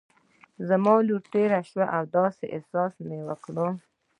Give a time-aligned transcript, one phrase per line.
[0.67, 1.79] زما لور ته را تېر شو،
[2.15, 2.93] داسې مې احساس
[3.45, 3.71] کړل.